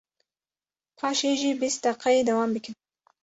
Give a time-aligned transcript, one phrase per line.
[0.97, 2.75] paşê jî bîst deqeyê dewam bikin.